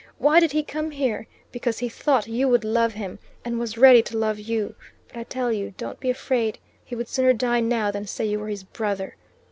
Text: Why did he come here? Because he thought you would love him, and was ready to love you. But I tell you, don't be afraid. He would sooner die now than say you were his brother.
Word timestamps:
Why 0.17 0.39
did 0.39 0.51
he 0.53 0.63
come 0.63 0.89
here? 0.89 1.27
Because 1.51 1.77
he 1.77 1.87
thought 1.87 2.25
you 2.25 2.47
would 2.47 2.63
love 2.63 2.93
him, 2.93 3.19
and 3.45 3.59
was 3.59 3.77
ready 3.77 4.01
to 4.01 4.17
love 4.17 4.39
you. 4.39 4.73
But 5.09 5.17
I 5.19 5.23
tell 5.25 5.51
you, 5.53 5.75
don't 5.77 5.99
be 5.99 6.09
afraid. 6.09 6.57
He 6.83 6.95
would 6.95 7.07
sooner 7.07 7.33
die 7.33 7.59
now 7.59 7.91
than 7.91 8.07
say 8.07 8.25
you 8.25 8.39
were 8.39 8.47
his 8.49 8.63
brother. 8.63 9.15